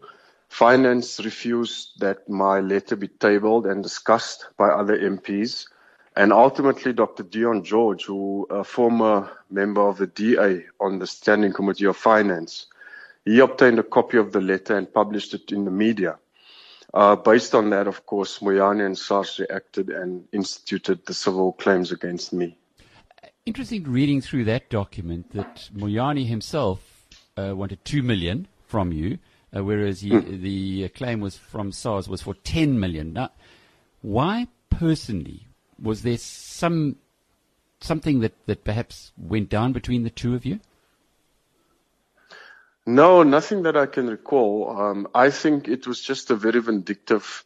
Finance 0.50 1.25
refused 1.25 1.99
that 2.00 2.29
my 2.29 2.61
letter 2.61 2.95
be 2.95 3.09
tabled 3.09 3.67
and 3.67 3.83
discussed 3.83 4.49
by 4.59 4.69
other 4.69 4.99
MPs. 4.99 5.67
And 6.15 6.31
ultimately, 6.31 6.93
Dr. 6.93 7.23
Dion 7.23 7.65
George, 7.65 8.05
who 8.05 8.47
a 8.50 8.65
former 8.65 9.31
member 9.50 9.81
of 9.81 9.97
the 9.97 10.09
DA 10.09 10.67
on 10.79 10.99
the 10.99 11.07
Standing 11.07 11.55
Committee 11.55 11.87
of 11.87 11.97
Finance, 11.97 12.67
he 13.25 13.39
obtained 13.39 13.79
a 13.79 13.83
copy 13.83 14.19
of 14.19 14.33
the 14.33 14.41
letter 14.43 14.77
and 14.77 14.93
published 14.93 15.33
it 15.33 15.53
in 15.53 15.65
the 15.65 15.71
media. 15.71 16.19
Uh, 16.92 17.14
based 17.14 17.54
on 17.54 17.70
that, 17.70 17.87
of 17.87 18.04
course, 18.06 18.40
Moyane 18.40 18.85
and 18.85 18.99
SARS 18.99 19.38
reacted 19.38 19.90
and 19.90 20.26
instituted 20.32 21.06
the 21.06 21.14
civil 21.14 21.52
claims 21.52 21.92
against 21.92 22.32
me. 22.32 22.56
Interesting 23.47 23.85
reading 23.85 24.20
through 24.20 24.44
that 24.44 24.68
document 24.70 25.32
that 25.32 25.70
Moyane 25.75 26.26
himself 26.26 27.06
uh, 27.37 27.54
wanted 27.54 27.85
two 27.85 28.02
million 28.02 28.49
from 28.66 28.92
you, 28.92 29.18
uh, 29.54 29.62
whereas 29.62 30.00
he, 30.00 30.11
mm. 30.11 30.40
the 30.40 30.88
claim 30.90 31.20
was 31.20 31.37
from 31.37 31.73
SARS 31.73 32.09
was 32.09 32.23
for 32.23 32.35
ten 32.35 32.78
million. 32.78 33.12
Now, 33.12 33.30
why 34.02 34.49
personally 34.68 35.47
was 35.80 36.02
there 36.02 36.18
some 36.18 36.97
something 37.80 38.20
that, 38.20 38.35
that 38.47 38.64
perhaps 38.64 39.12
went 39.16 39.49
down 39.49 39.73
between 39.73 40.02
the 40.02 40.11
two 40.11 40.35
of 40.35 40.44
you? 40.44 40.61
No, 42.87 43.23
nothing 43.23 43.63
that 43.65 43.77
I 43.77 43.87
can 43.87 44.09
recall. 44.09 44.77
Um, 44.79 45.09
I 45.15 45.31
think 45.31 45.69
it 45.69 45.87
was 45.87 46.01
just 46.01 46.31
a 46.31 46.37
very 46.37 46.61
vindictive 46.61 47.45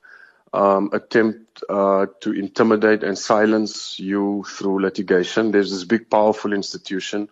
um, 0.53 0.91
attempt 0.93 1.63
uh, 1.69 2.07
to 2.21 2.33
intimidate 2.33 3.05
and 3.05 3.19
silence 3.19 3.99
you 4.01 4.45
through 4.49 4.83
litigation. 4.83 5.51
There's 5.51 5.71
this 5.71 5.85
big, 5.85 6.09
powerful 6.11 6.53
institution 6.53 7.29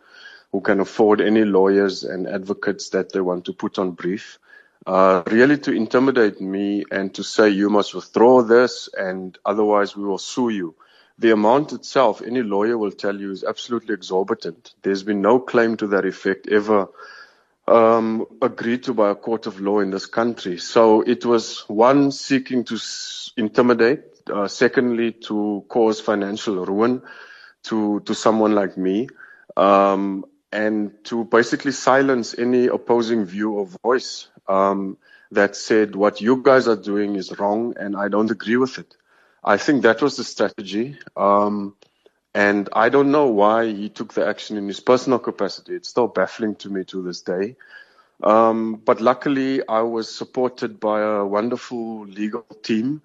who 0.52 0.60
can 0.60 0.80
afford 0.80 1.20
any 1.20 1.44
lawyers 1.44 2.04
and 2.04 2.28
advocates 2.28 2.90
that 2.90 3.12
they 3.12 3.20
want 3.20 3.46
to 3.46 3.52
put 3.54 3.78
on 3.78 3.92
brief. 3.92 4.38
Uh, 4.86 5.22
really 5.28 5.56
to 5.58 5.72
intimidate 5.72 6.40
me 6.40 6.84
and 6.90 7.14
to 7.14 7.22
say 7.24 7.48
you 7.48 7.70
must 7.70 7.94
withdraw 7.94 8.42
this 8.42 8.88
and 8.96 9.38
otherwise 9.46 9.96
we 9.96 10.04
will 10.04 10.18
sue 10.18 10.50
you. 10.50 10.74
The 11.18 11.30
amount 11.30 11.72
itself, 11.72 12.20
any 12.20 12.42
lawyer 12.42 12.76
will 12.76 12.90
tell 12.90 13.18
you, 13.18 13.30
is 13.30 13.44
absolutely 13.44 13.94
exorbitant. 13.94 14.74
There's 14.82 15.04
been 15.04 15.22
no 15.22 15.38
claim 15.38 15.76
to 15.78 15.86
that 15.88 16.04
effect 16.04 16.48
ever 16.48 16.88
um, 17.72 18.26
agreed 18.42 18.82
to 18.84 18.94
by 18.94 19.10
a 19.10 19.14
court 19.14 19.46
of 19.46 19.60
law 19.60 19.80
in 19.80 19.90
this 19.90 20.06
country. 20.06 20.58
So 20.58 21.00
it 21.00 21.24
was 21.24 21.60
one 21.68 22.12
seeking 22.12 22.64
to 22.64 22.78
intimidate, 23.36 24.04
uh, 24.32 24.46
secondly 24.48 25.12
to 25.28 25.64
cause 25.68 26.00
financial 26.00 26.64
ruin 26.66 27.02
to 27.64 28.00
to 28.00 28.14
someone 28.14 28.54
like 28.54 28.76
me, 28.76 29.08
um, 29.56 30.24
and 30.52 30.92
to 31.04 31.24
basically 31.24 31.72
silence 31.72 32.34
any 32.38 32.66
opposing 32.66 33.24
view 33.24 33.52
or 33.52 33.66
voice 33.82 34.28
um, 34.48 34.98
that 35.30 35.56
said 35.56 35.96
what 35.96 36.20
you 36.20 36.42
guys 36.42 36.68
are 36.68 36.76
doing 36.76 37.16
is 37.16 37.38
wrong 37.38 37.74
and 37.78 37.96
I 37.96 38.08
don't 38.08 38.30
agree 38.30 38.56
with 38.56 38.78
it. 38.78 38.96
I 39.42 39.56
think 39.56 39.82
that 39.82 40.02
was 40.02 40.16
the 40.16 40.24
strategy. 40.24 40.98
Um, 41.16 41.74
and 42.34 42.68
I 42.72 42.88
don't 42.88 43.10
know 43.10 43.26
why 43.26 43.66
he 43.66 43.88
took 43.88 44.14
the 44.14 44.26
action 44.26 44.56
in 44.56 44.66
his 44.66 44.80
personal 44.80 45.18
capacity. 45.18 45.74
It's 45.74 45.88
still 45.88 46.08
baffling 46.08 46.54
to 46.56 46.70
me 46.70 46.84
to 46.84 47.02
this 47.02 47.20
day. 47.20 47.56
Um, 48.22 48.80
but 48.84 49.00
luckily, 49.00 49.66
I 49.68 49.80
was 49.82 50.14
supported 50.14 50.80
by 50.80 51.02
a 51.02 51.24
wonderful 51.24 52.06
legal 52.06 52.46
team 52.62 53.02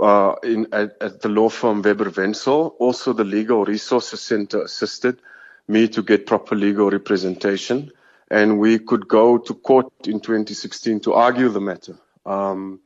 uh, 0.00 0.34
in, 0.42 0.66
at, 0.72 0.96
at, 1.00 1.20
the 1.20 1.28
law 1.28 1.50
firm 1.50 1.82
Webber 1.82 2.10
Wentzel. 2.10 2.74
Also, 2.78 3.12
the 3.12 3.24
Legal 3.24 3.64
Resources 3.64 4.22
Center 4.22 4.62
assisted 4.62 5.20
me 5.68 5.88
to 5.88 6.02
get 6.02 6.26
proper 6.26 6.54
legal 6.54 6.90
representation. 6.90 7.90
And 8.30 8.58
we 8.58 8.78
could 8.78 9.06
go 9.06 9.38
to 9.38 9.54
court 9.54 9.92
in 10.06 10.20
2016 10.20 11.00
to 11.00 11.12
argue 11.12 11.50
the 11.50 11.60
matter. 11.60 11.98
Um, 12.24 12.80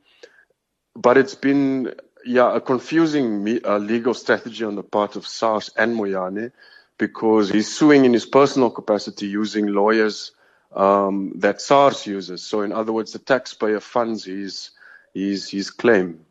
but 0.95 1.17
it's 1.17 1.35
been 1.35 1.93
yeah, 2.25 2.55
a 2.55 2.61
confusing 2.61 3.43
me, 3.43 3.61
uh, 3.61 3.77
legal 3.77 4.13
strategy 4.13 4.63
on 4.63 4.75
the 4.75 4.83
part 4.83 5.15
of 5.15 5.27
SARS 5.27 5.69
and 5.77 5.95
Moyane 5.95 6.51
because 6.97 7.49
he's 7.49 7.73
suing 7.73 8.05
in 8.05 8.13
his 8.13 8.25
personal 8.25 8.69
capacity 8.69 9.27
using 9.27 9.67
lawyers 9.67 10.31
um, 10.75 11.31
that 11.35 11.61
SARS 11.61 12.05
uses. 12.05 12.43
So, 12.43 12.61
in 12.61 12.71
other 12.71 12.91
words, 12.91 13.13
the 13.13 13.19
taxpayer 13.19 13.79
funds 13.79 14.25
his, 14.25 14.71
his, 15.13 15.49
his 15.49 15.71
claim. 15.71 16.25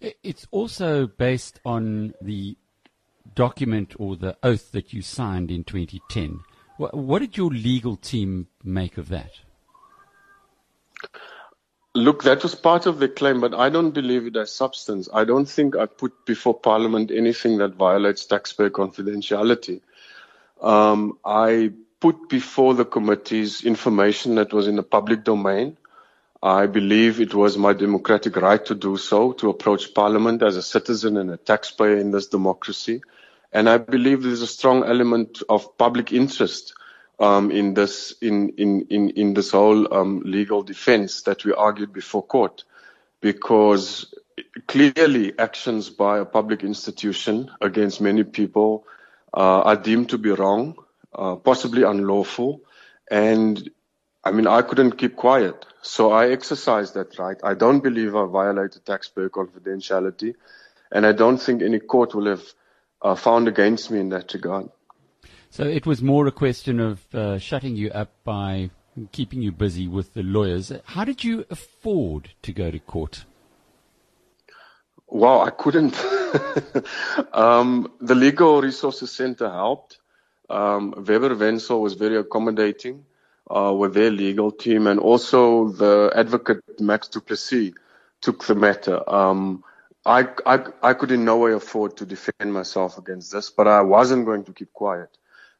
It's 0.00 0.46
also 0.50 1.06
based 1.06 1.60
on 1.64 2.14
the 2.20 2.56
document 3.34 3.94
or 3.98 4.16
the 4.16 4.36
oath 4.42 4.72
that 4.72 4.92
you 4.92 5.02
signed 5.02 5.50
in 5.50 5.64
2010. 5.64 6.40
What, 6.76 6.94
what 6.94 7.20
did 7.20 7.36
your 7.36 7.50
legal 7.50 7.96
team 7.96 8.48
make 8.62 8.98
of 8.98 9.08
that? 9.08 9.30
Look, 11.96 12.24
that 12.24 12.42
was 12.42 12.54
part 12.54 12.84
of 12.84 12.98
the 12.98 13.08
claim, 13.08 13.40
but 13.40 13.54
I 13.54 13.70
don't 13.70 13.92
believe 13.92 14.26
it 14.26 14.34
has 14.34 14.52
substance. 14.52 15.08
I 15.14 15.24
don't 15.24 15.48
think 15.48 15.76
I 15.76 15.86
put 15.86 16.26
before 16.26 16.52
Parliament 16.52 17.10
anything 17.10 17.56
that 17.56 17.74
violates 17.74 18.26
taxpayer 18.26 18.68
confidentiality. 18.68 19.80
Um, 20.60 21.18
I 21.24 21.72
put 22.00 22.28
before 22.28 22.74
the 22.74 22.84
committees 22.84 23.64
information 23.64 24.34
that 24.34 24.52
was 24.52 24.68
in 24.68 24.76
the 24.76 24.82
public 24.82 25.24
domain. 25.24 25.78
I 26.42 26.66
believe 26.66 27.18
it 27.18 27.32
was 27.32 27.56
my 27.56 27.72
democratic 27.72 28.36
right 28.36 28.62
to 28.66 28.74
do 28.74 28.98
so, 28.98 29.32
to 29.32 29.48
approach 29.48 29.94
Parliament 29.94 30.42
as 30.42 30.56
a 30.56 30.62
citizen 30.62 31.16
and 31.16 31.30
a 31.30 31.38
taxpayer 31.38 31.96
in 31.96 32.10
this 32.10 32.26
democracy. 32.26 33.00
And 33.54 33.70
I 33.70 33.78
believe 33.78 34.22
there's 34.22 34.42
a 34.42 34.46
strong 34.46 34.84
element 34.84 35.42
of 35.48 35.78
public 35.78 36.12
interest 36.12 36.74
um, 37.18 37.50
in 37.50 37.74
this 37.74 38.14
in 38.20 38.50
in 38.50 38.86
in 38.90 39.10
in 39.10 39.34
this 39.34 39.50
whole 39.52 39.92
um, 39.94 40.22
legal 40.24 40.62
defense 40.62 41.22
that 41.22 41.44
we 41.44 41.52
argued 41.52 41.92
before 41.92 42.22
court, 42.22 42.64
because 43.20 44.14
clearly 44.66 45.32
actions 45.38 45.90
by 45.90 46.18
a 46.18 46.24
public 46.24 46.62
institution 46.62 47.50
against 47.60 48.00
many 48.00 48.24
people 48.24 48.84
uh, 49.34 49.62
are 49.62 49.76
deemed 49.76 50.10
to 50.10 50.18
be 50.18 50.30
wrong, 50.30 50.76
uh, 51.14 51.36
possibly 51.36 51.82
unlawful, 51.82 52.60
and 53.10 53.70
I 54.22 54.32
mean 54.32 54.46
I 54.46 54.62
couldn't 54.62 54.98
keep 54.98 55.16
quiet, 55.16 55.64
so 55.82 56.12
I 56.12 56.30
exercised 56.30 56.94
that 56.94 57.18
right. 57.18 57.38
I 57.42 57.54
don't 57.54 57.82
believe 57.82 58.14
I 58.14 58.26
violated 58.26 58.84
taxpayer 58.84 59.30
confidentiality, 59.30 60.34
and 60.92 61.06
I 61.06 61.12
don't 61.12 61.38
think 61.38 61.62
any 61.62 61.78
court 61.78 62.14
will 62.14 62.26
have 62.26 62.44
uh, 63.00 63.14
found 63.14 63.48
against 63.48 63.90
me 63.90 64.00
in 64.00 64.10
that 64.10 64.34
regard. 64.34 64.68
So 65.50 65.64
it 65.64 65.86
was 65.86 66.02
more 66.02 66.26
a 66.26 66.32
question 66.32 66.80
of 66.80 67.14
uh, 67.14 67.38
shutting 67.38 67.76
you 67.76 67.90
up 67.90 68.10
by 68.24 68.70
keeping 69.12 69.42
you 69.42 69.52
busy 69.52 69.86
with 69.86 70.14
the 70.14 70.22
lawyers. 70.22 70.72
How 70.84 71.04
did 71.04 71.24
you 71.24 71.44
afford 71.50 72.30
to 72.42 72.52
go 72.52 72.70
to 72.70 72.78
court? 72.78 73.24
Well, 75.06 75.40
I 75.42 75.50
couldn't. 75.50 75.96
um, 77.32 77.92
the 78.00 78.14
Legal 78.14 78.60
Resources 78.60 79.12
Center 79.12 79.48
helped. 79.48 79.98
Um, 80.50 80.94
Webber 80.96 81.34
Wentzel 81.34 81.80
was 81.80 81.94
very 81.94 82.16
accommodating 82.16 83.04
uh, 83.50 83.72
with 83.76 83.94
their 83.94 84.10
legal 84.10 84.50
team, 84.50 84.86
and 84.86 84.98
also 84.98 85.68
the 85.68 86.12
advocate 86.14 86.62
Max 86.80 87.08
du 87.08 87.20
Plessis 87.20 87.72
took 88.20 88.44
the 88.44 88.54
matter. 88.54 89.08
Um, 89.08 89.64
I, 90.04 90.28
I, 90.44 90.64
I 90.82 90.94
could 90.94 91.10
in 91.10 91.24
no 91.24 91.38
way 91.38 91.52
afford 91.52 91.96
to 91.98 92.06
defend 92.06 92.52
myself 92.52 92.98
against 92.98 93.32
this, 93.32 93.50
but 93.50 93.66
I 93.66 93.82
wasn't 93.82 94.24
going 94.24 94.44
to 94.44 94.52
keep 94.52 94.72
quiet. 94.72 95.16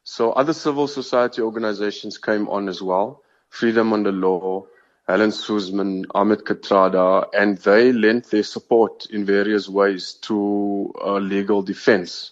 So 0.09 0.31
other 0.31 0.53
civil 0.53 0.87
society 0.87 1.41
organizations 1.41 2.17
came 2.17 2.47
on 2.47 2.69
as 2.69 2.81
well. 2.81 3.23
Freedom 3.49 3.91
Under 3.91 4.13
Law, 4.13 4.65
Helen 5.05 5.33
Suzman, 5.33 6.05
Ahmed 6.15 6.45
Kathrada, 6.45 7.27
and 7.33 7.57
they 7.57 7.91
lent 7.91 8.31
their 8.31 8.43
support 8.43 9.07
in 9.07 9.25
various 9.25 9.67
ways 9.67 10.13
to 10.21 10.93
a 11.01 11.19
legal 11.19 11.61
defense. 11.61 12.31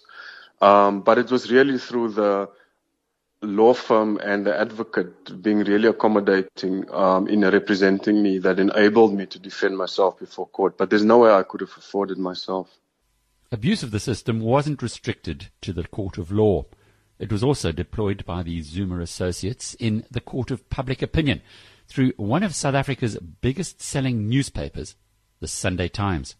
Um, 0.62 1.02
but 1.02 1.18
it 1.18 1.30
was 1.30 1.52
really 1.52 1.76
through 1.78 2.12
the 2.12 2.48
law 3.42 3.74
firm 3.74 4.18
and 4.24 4.46
the 4.46 4.58
advocate 4.58 5.42
being 5.42 5.58
really 5.58 5.88
accommodating 5.88 6.90
um, 6.90 7.28
in 7.28 7.42
representing 7.42 8.22
me 8.22 8.38
that 8.38 8.58
enabled 8.58 9.12
me 9.12 9.26
to 9.26 9.38
defend 9.38 9.76
myself 9.76 10.18
before 10.18 10.46
court. 10.46 10.78
But 10.78 10.88
there's 10.88 11.04
no 11.04 11.18
way 11.18 11.30
I 11.30 11.42
could 11.42 11.60
have 11.60 11.76
afforded 11.76 12.16
myself. 12.16 12.74
Abuse 13.52 13.82
of 13.82 13.90
the 13.90 14.00
system 14.00 14.40
wasn't 14.40 14.80
restricted 14.80 15.48
to 15.60 15.74
the 15.74 15.84
court 15.84 16.16
of 16.16 16.32
law. 16.32 16.64
It 17.18 17.32
was 17.32 17.42
also 17.42 17.72
deployed 17.72 18.24
by 18.26 18.42
the 18.42 18.60
Zuma 18.60 19.00
associates 19.00 19.74
in 19.74 20.04
the 20.10 20.20
court 20.20 20.50
of 20.50 20.68
public 20.68 21.00
opinion 21.00 21.40
through 21.88 22.12
one 22.16 22.42
of 22.42 22.54
South 22.54 22.74
Africa's 22.74 23.16
biggest 23.16 23.80
selling 23.80 24.28
newspapers, 24.28 24.96
the 25.40 25.48
Sunday 25.48 25.88
Times. 25.88 26.36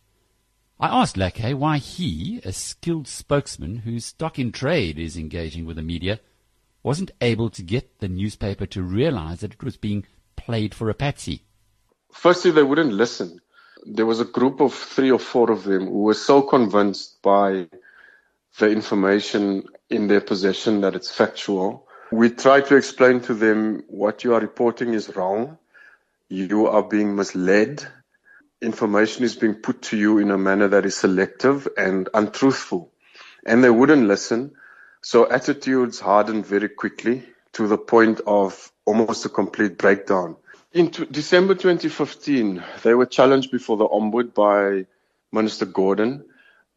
I 0.79 0.89
asked 0.89 1.17
Lackay 1.17 1.55
why 1.55 1.79
he, 1.79 2.41
a 2.45 2.53
skilled 2.53 3.09
spokesman 3.09 3.79
whose 3.79 4.05
stock 4.05 4.39
in 4.39 4.53
trade 4.53 4.99
is 4.99 5.17
engaging 5.17 5.65
with 5.65 5.77
the 5.77 5.83
media, 5.83 6.21
wasn't 6.83 7.11
able 7.23 7.49
to 7.51 7.63
get 7.63 7.99
the 8.01 8.09
newspaper 8.09 8.67
to 8.67 8.83
realize 8.83 9.41
that 9.41 9.55
it 9.55 9.63
was 9.63 9.79
being 9.79 10.05
played 10.37 10.75
for 10.75 10.91
a 10.91 10.95
patsy. 10.95 11.43
Firstly, 12.13 12.51
they 12.51 12.63
wouldn't 12.63 12.93
listen. 12.93 13.41
There 13.87 14.07
was 14.07 14.21
a 14.21 14.25
group 14.25 14.61
of 14.61 14.75
three 14.75 15.11
or 15.11 15.19
four 15.19 15.51
of 15.51 15.65
them 15.65 15.87
who 15.87 16.03
were 16.03 16.15
so 16.15 16.43
convinced 16.43 17.23
by 17.23 17.69
the 18.59 18.71
information 18.71 19.65
in 19.91 20.09
their 20.09 20.21
possession 20.21 20.81
that 20.81 20.95
it's 20.95 21.11
factual. 21.11 21.87
We 22.11 22.31
try 22.31 22.61
to 22.63 22.77
explain 22.77 23.21
to 23.23 23.35
them 23.35 23.85
what 23.89 24.25
you 24.25 24.35
are 24.35 24.41
reporting 24.41 24.95
is 24.95 25.15
wrong. 25.15 25.59
You 26.29 26.67
are 26.69 26.83
being 26.83 27.17
misled. 27.17 27.87
Information 28.63 29.25
is 29.25 29.37
being 29.37 29.55
put 29.55 29.83
to 29.83 29.97
you 29.97 30.19
in 30.19 30.31
a 30.31 30.39
manner 30.39 30.69
that 30.69 30.87
is 30.87 30.97
selective 30.97 31.69
and 31.77 32.09
untruthful. 32.15 32.91
And 33.45 33.63
they 33.63 33.71
wouldn't 33.71 34.09
listen. 34.09 34.53
So 35.03 35.31
attitudes 35.31 36.01
hardened 36.01 36.47
very 36.47 36.69
quickly 36.69 37.25
to 37.53 37.69
the 37.69 37.79
point 37.79 38.21
of 38.27 38.73
almost 38.87 39.25
a 39.25 39.29
complete 39.29 39.77
breakdown. 39.79 40.37
In 40.73 40.91
t- 40.91 41.07
December 41.11 41.55
2015, 41.55 42.63
they 42.83 42.95
were 42.95 43.07
challenged 43.07 43.51
before 43.51 43.77
the 43.77 43.89
Ombud 43.89 44.35
by 44.35 44.87
Minister 45.33 45.67
Gordhan 45.67 46.25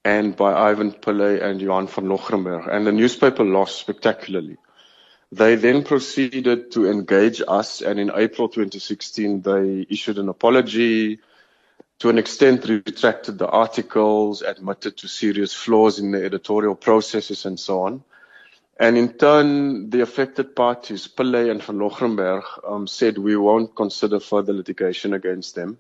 and 0.10 0.36
by 0.36 0.52
Ivan 0.70 0.92
Pillay 0.92 1.40
and 1.40 1.62
Johan 1.62 1.86
van 1.86 2.06
Loggerenberg, 2.06 2.68
and 2.74 2.88
the 2.88 2.92
newspaper 2.92 3.44
lost 3.44 3.78
spectacularly. 3.78 4.58
They 5.32 5.54
then 5.54 5.84
proceeded 5.84 6.72
to 6.72 6.90
engage 6.90 7.44
us, 7.48 7.82
and 7.82 8.00
in 8.00 8.12
April 8.16 8.50
2016, 8.50 9.42
they 9.42 9.86
issued 9.88 10.18
an 10.18 10.30
apology, 10.30 11.20
to 12.00 12.10
an 12.10 12.18
extent 12.18 12.68
retracted 12.68 13.38
the 13.38 13.48
articles, 13.48 14.42
admitted 14.42 14.98
to 14.98 15.08
serious 15.08 15.54
flaws 15.54 16.00
in 16.00 16.10
the 16.12 16.26
editorial 16.26 16.76
processes, 16.76 17.46
and 17.46 17.60
so 17.60 17.82
on. 17.82 18.04
And 18.80 18.98
in 18.98 19.14
turn, 19.14 19.92
the 19.92 20.02
affected 20.02 20.56
parties, 20.56 21.08
Pillay 21.08 21.52
and 21.52 21.62
Van 21.62 21.78
Loggerenberg, 21.78 22.46
um, 22.68 22.88
said 22.88 23.20
we 23.20 23.36
won't 23.36 23.76
consider 23.76 24.20
further 24.20 24.54
litigation 24.54 25.14
against 25.14 25.54
them 25.54 25.78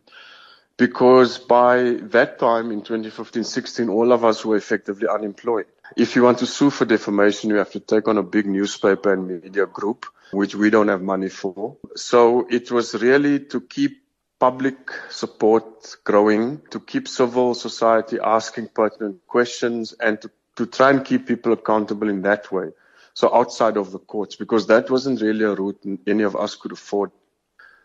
because 0.79 1.37
by 1.37 1.97
that 2.03 2.39
time 2.39 2.71
in 2.71 2.81
2015-16, 2.81 3.91
all 3.91 4.13
of 4.13 4.23
us 4.23 4.45
were 4.45 4.55
effectively 4.55 5.09
unemployed. 5.09 5.65
If 5.97 6.15
you 6.15 6.23
want 6.23 6.37
to 6.39 6.45
sue 6.45 6.69
for 6.69 6.85
defamation, 6.85 7.49
you 7.49 7.57
have 7.57 7.71
to 7.71 7.81
take 7.81 8.07
on 8.07 8.17
a 8.17 8.23
big 8.23 8.45
newspaper 8.45 9.11
and 9.11 9.27
media 9.27 9.65
group, 9.65 10.05
which 10.31 10.55
we 10.55 10.69
don't 10.69 10.87
have 10.87 11.01
money 11.01 11.27
for. 11.27 11.75
So 11.97 12.47
it 12.49 12.71
was 12.71 12.95
really 12.95 13.41
to 13.47 13.59
keep 13.59 14.03
public 14.39 14.77
support 15.09 15.97
growing, 16.05 16.61
to 16.69 16.79
keep 16.79 17.09
civil 17.09 17.55
society 17.55 18.17
asking 18.23 18.69
pertinent 18.69 19.27
questions 19.27 19.93
and 19.99 20.21
to, 20.21 20.31
to 20.55 20.65
try 20.65 20.91
and 20.91 21.03
keep 21.03 21.27
people 21.27 21.51
accountable 21.51 22.07
in 22.07 22.21
that 22.21 22.53
way. 22.53 22.69
So 23.13 23.35
outside 23.35 23.75
of 23.75 23.91
the 23.91 23.99
courts, 23.99 24.37
because 24.37 24.67
that 24.67 24.89
wasn't 24.89 25.19
really 25.19 25.43
a 25.43 25.53
route 25.55 25.83
any 26.07 26.23
of 26.23 26.37
us 26.37 26.55
could 26.55 26.71
afford. 26.71 27.11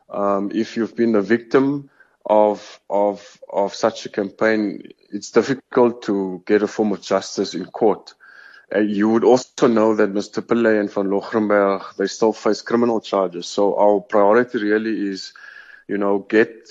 Um, 0.09 0.53
if 0.55 0.77
you've 0.77 0.95
been 0.95 1.17
a 1.17 1.23
victim, 1.23 1.91
of 2.27 2.81
of 2.89 3.39
of 3.53 3.75
such 3.75 4.07
a 4.07 4.09
campaign, 4.09 4.93
it's 5.11 5.31
difficult 5.31 6.03
to 6.03 6.43
get 6.47 6.63
a 6.63 6.69
form 6.69 6.93
of 6.93 7.03
justice 7.03 7.55
in 7.55 7.67
court. 7.67 8.15
Uh, 8.75 8.81
you 8.81 9.09
would 9.11 9.25
also 9.25 9.67
know 9.69 9.95
that 9.95 10.13
Mr. 10.13 10.43
Pillay 10.43 10.81
and 10.81 10.91
Van 10.91 11.07
Loggerenberg, 11.07 11.97
they 11.97 12.07
still 12.07 12.33
face 12.33 12.63
criminal 12.63 13.01
charges. 13.01 13.47
So 13.47 13.77
our 13.77 14.01
priority 14.01 14.59
really 14.59 15.09
is, 15.09 15.35
you 15.87 15.99
know, 15.99 16.19
get 16.19 16.69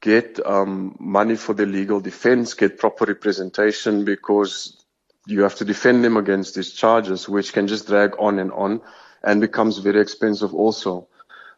get 0.00 0.44
um, 0.44 0.96
money 0.98 1.36
for 1.36 1.54
the 1.54 1.66
legal 1.66 2.00
defense, 2.00 2.54
get 2.54 2.78
proper 2.78 3.04
representation, 3.04 4.04
because 4.04 4.84
you 5.26 5.42
have 5.42 5.54
to 5.56 5.64
defend 5.64 6.04
them 6.04 6.16
against 6.16 6.54
these 6.54 6.72
charges, 6.72 7.28
which 7.28 7.52
can 7.52 7.68
just 7.68 7.86
drag 7.86 8.14
on 8.18 8.38
and 8.38 8.52
on, 8.52 8.80
and 9.22 9.40
becomes 9.40 9.78
very 9.78 10.00
expensive 10.00 10.54
also. 10.54 11.08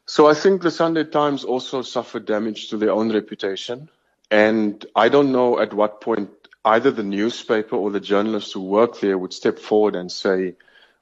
So 0.09 0.27
I 0.27 0.33
think 0.33 0.63
the 0.63 0.71
Sunday 0.71 1.05
Times 1.05 1.45
also 1.45 1.83
suffered 1.83 2.25
damage 2.25 2.71
to 2.71 2.79
their 2.79 2.93
own 2.93 3.13
reputation. 3.13 3.91
And 4.31 4.83
I 4.97 5.11
don't 5.11 5.33
know 5.33 5.61
at 5.61 5.75
what 5.75 6.01
point 6.01 6.31
either 6.65 6.91
the 6.91 7.03
newspaper 7.03 7.77
or 7.77 7.91
the 7.91 8.01
journalists 8.01 8.53
who 8.53 8.63
work 8.63 9.01
there 9.01 9.19
would 9.19 9.35
step 9.35 9.59
forward 9.59 9.95
and 9.95 10.11
say, 10.11 10.55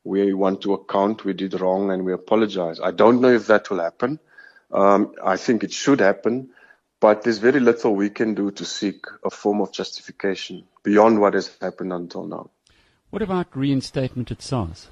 we 0.02 0.34
want 0.34 0.62
to 0.62 0.74
account, 0.74 1.24
we 1.24 1.34
did 1.34 1.60
wrong, 1.60 1.92
and 1.92 2.04
we 2.04 2.12
apologize. 2.12 2.80
I 2.80 2.90
don't 2.90 3.20
know 3.20 3.30
if 3.30 3.46
that 3.46 3.70
will 3.70 3.78
happen. 3.80 4.18
Um, 4.72 5.14
I 5.24 5.36
think 5.36 5.62
it 5.62 5.72
should 5.72 6.00
happen, 6.00 6.50
but 6.98 7.22
there's 7.22 7.38
very 7.38 7.60
little 7.60 7.94
we 7.94 8.10
can 8.10 8.34
do 8.34 8.50
to 8.50 8.64
seek 8.64 9.04
a 9.24 9.30
form 9.30 9.60
of 9.60 9.70
justification 9.70 10.64
beyond 10.82 11.20
what 11.20 11.34
has 11.34 11.56
happened 11.60 11.92
until 11.92 12.26
now. 12.26 12.50
What 13.10 13.22
about 13.22 13.56
reinstatement 13.56 14.32
at 14.32 14.42
SARS? 14.42 14.88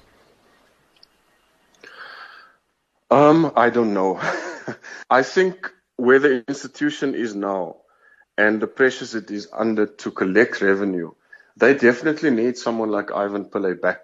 Um, 3.11 3.53
I 3.57 3.71
don't 3.71 3.95
know. 3.95 4.21
I 5.11 5.23
think 5.25 5.73
where 5.97 6.21
the 6.21 6.45
institution 6.49 7.15
is 7.15 7.35
now 7.35 7.79
and 8.39 8.61
the 8.63 8.69
pressures 8.69 9.15
it 9.15 9.31
is 9.31 9.49
under 9.53 9.87
to 9.87 10.13
collect 10.13 10.63
revenue, 10.63 11.13
they 11.57 11.75
definitely 11.75 12.31
need 12.31 12.59
someone 12.59 12.91
like 12.91 13.13
Ivan 13.13 13.47
Pillay 13.47 13.81
back 13.81 14.01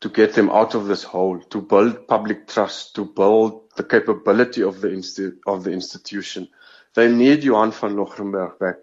to 0.00 0.08
get 0.10 0.34
them 0.34 0.50
out 0.50 0.74
of 0.74 0.86
this 0.86 1.02
hole, 1.04 1.40
to 1.50 1.60
build 1.62 2.08
public 2.08 2.48
trust, 2.48 2.94
to 2.96 3.04
build 3.04 3.62
the 3.76 3.84
capability 3.84 4.62
of 4.62 4.80
the 4.80 4.88
insti- 4.88 5.38
of 5.46 5.64
the 5.64 5.72
institution. 5.72 6.48
They 6.94 7.10
need 7.12 7.44
Johan 7.44 7.72
van 7.72 7.96
Loggerenberg 7.96 8.58
back. 8.58 8.76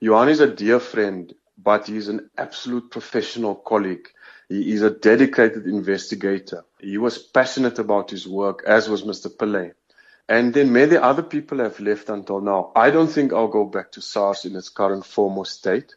Johan 0.00 0.28
is 0.30 0.40
a 0.40 0.54
dear 0.54 0.80
friend, 0.80 1.34
but 1.58 1.86
he's 1.88 2.08
an 2.08 2.30
absolute 2.38 2.90
professional 2.90 3.54
colleague. 3.56 4.08
He 4.48 4.72
is 4.72 4.82
a 4.82 4.90
dedicated 4.90 5.66
investigator. 5.66 6.64
He 6.80 6.96
was 6.96 7.18
passionate 7.18 7.78
about 7.78 8.10
his 8.10 8.26
work, 8.26 8.64
as 8.66 8.88
was 8.88 9.02
Mr. 9.02 9.28
Pillay. 9.28 9.72
And 10.28 10.52
then 10.52 10.72
many 10.72 10.96
other 10.96 11.22
people 11.22 11.58
have 11.58 11.80
left 11.80 12.08
until 12.08 12.40
now. 12.40 12.72
I 12.76 12.90
don't 12.90 13.08
think 13.08 13.32
I'll 13.32 13.48
go 13.48 13.64
back 13.64 13.92
to 13.92 14.02
SARS 14.02 14.44
in 14.44 14.56
its 14.56 14.68
current 14.68 15.04
form 15.04 15.38
or 15.38 15.46
state. 15.46 15.94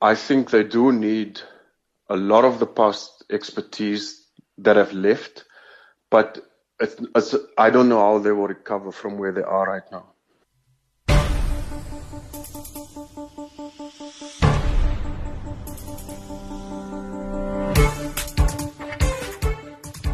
I 0.00 0.14
think 0.14 0.50
they 0.50 0.64
do 0.64 0.92
need 0.92 1.40
a 2.08 2.16
lot 2.16 2.44
of 2.44 2.58
the 2.58 2.66
past 2.66 3.24
expertise 3.30 4.26
that 4.58 4.76
have 4.76 4.92
left, 4.92 5.44
but 6.10 6.38
it's, 6.80 6.96
it's, 7.14 7.34
I 7.56 7.70
don't 7.70 7.88
know 7.88 8.00
how 8.00 8.18
they 8.18 8.32
will 8.32 8.48
recover 8.48 8.92
from 8.92 9.18
where 9.18 9.32
they 9.32 9.42
are 9.42 9.66
right 9.66 9.90
now. 9.90 10.11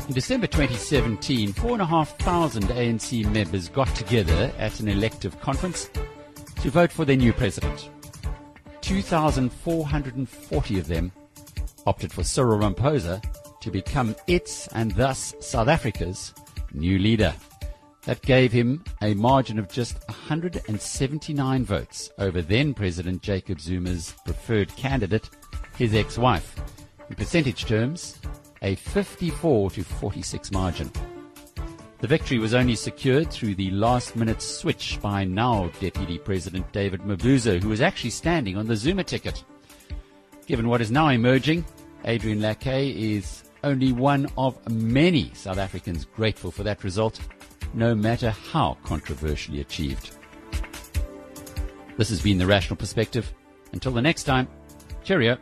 In 0.09 0.15
December 0.15 0.47
2017, 0.47 1.53
4,500 1.53 2.71
ANC 2.71 3.31
members 3.31 3.69
got 3.69 3.95
together 3.95 4.51
at 4.57 4.81
an 4.81 4.89
elective 4.89 5.39
conference 5.39 5.91
to 6.63 6.71
vote 6.71 6.91
for 6.91 7.05
their 7.05 7.19
new 7.19 7.35
president. 7.35 7.91
2,440 8.81 10.79
of 10.79 10.89
them 10.89 11.13
opted 11.87 12.11
for 12.11 12.25
Cyril 12.25 12.59
Ramaphosa 12.59 13.23
to 13.61 13.71
become 13.71 14.17
its 14.27 14.67
and 14.69 14.93
thus 14.93 15.35
South 15.41 15.69
Africa's 15.69 16.33
new 16.73 16.99
leader. 16.99 17.35
That 18.05 18.23
gave 18.23 18.51
him 18.51 18.83
a 19.03 19.13
margin 19.13 19.59
of 19.59 19.69
just 19.71 19.99
179 20.09 21.67
votes 21.67 22.11
over 22.19 22.41
then 22.41 22.73
President 22.73 23.21
Jacob 23.21 23.61
Zuma's 23.61 24.15
preferred 24.25 24.75
candidate, 24.75 25.29
his 25.77 25.95
ex-wife. 25.95 26.57
In 27.11 27.17
percentage 27.17 27.67
terms, 27.67 28.19
a 28.63 28.75
54 28.75 29.71
to 29.73 29.85
46 29.85 30.53
margin. 30.53 30.91
The 32.01 32.07
victory 32.07 32.39
was 32.39 32.55
only 32.55 32.77
secured 32.77 33.31
through 33.31 33.57
the 33.57 33.71
last 33.73 34.15
minute 34.15 34.41
switch 34.41 35.01
by 35.03 35.25
now 35.25 35.71
Deputy 35.81 36.19
President 36.19 36.71
David 36.73 37.01
Mabuza, 37.01 37.61
who 37.61 37.71
was 37.71 37.81
actually 37.81 38.11
standing 38.11 38.57
on 38.57 38.67
the 38.67 38.77
Zuma 38.77 39.03
ticket. 39.03 39.43
Given 40.47 40.69
what 40.69 40.81
is 40.81 40.91
now 40.91 41.09
emerging, 41.09 41.65
Adrian 42.05 42.41
Lackay 42.41 42.95
is 43.17 43.43
only 43.65 43.93
one 43.93 44.29
of 44.39 44.57
many 44.71 45.33
South 45.35 45.59
Africans 45.59 46.05
grateful 46.05 46.51
for 46.51 46.63
that 46.63 46.85
result. 46.85 47.21
no 47.75 47.95
matter 47.95 48.31
how 48.31 48.77
controversially 48.85 49.61
achieved. 49.61 50.17
This 51.97 52.09
has 52.11 52.23
been 52.23 52.39
The 52.39 52.47
Rational 52.47 52.77
Perspective. 52.77 53.33
Until 53.73 53.93
the 53.93 54.03
next 54.03 54.25
time, 54.25 54.49
cheerio. 55.05 55.37